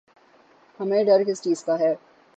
[0.79, 1.93] ہمیں ڈر کس چیز کا ہے؟